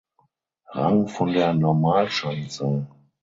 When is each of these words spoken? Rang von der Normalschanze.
Rang 0.73 1.05
von 1.09 1.31
der 1.31 1.53
Normalschanze. 1.53 2.87